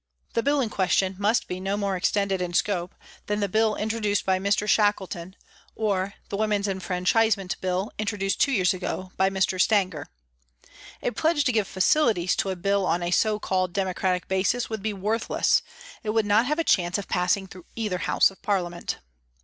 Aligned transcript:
The 0.33 0.41
Bill 0.41 0.61
in 0.61 0.71
question 0.71 1.15
must 1.19 1.47
be 1.47 1.59
no 1.59 1.77
more 1.77 1.95
extended 1.95 2.41
in 2.41 2.55
scope 2.55 2.95
than 3.27 3.39
the 3.39 3.47
Bill 3.47 3.75
introduced 3.75 4.25
by 4.25 4.39
Mr. 4.39 4.67
Shackleton 4.67 5.35
or 5.75 6.15
the 6.29 6.37
Women's 6.37 6.67
Enfranchisement 6.67 7.55
Bill 7.61 7.91
introduced 7.99 8.39
two 8.41 8.51
years 8.51 8.73
ago 8.73 9.11
by 9.15 9.29
Mr. 9.29 9.61
Stanger. 9.61 10.09
A 11.03 11.11
pledge 11.11 11.43
to 11.43 11.51
give 11.51 11.67
facilities 11.67 12.35
to 12.37 12.49
a 12.49 12.55
Bill 12.55 12.83
on 12.87 13.01
316 13.01 13.09
a 13.09 13.13
so 13.21 13.39
called 13.39 13.73
democratic 13.73 14.27
basis 14.27 14.71
would 14.71 14.81
be 14.81 14.91
worthless, 14.91 15.61
it 16.01 16.09
would 16.09 16.25
not 16.25 16.47
have 16.47 16.57
a 16.57 16.63
chance 16.63 16.97
of 16.97 17.07
passing 17.07 17.45
through 17.45 17.65
either 17.75 17.99
House 17.99 18.31
of 18.31 18.41
Parliament. 18.41 18.97